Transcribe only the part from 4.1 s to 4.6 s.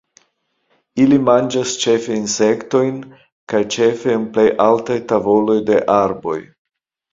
en plej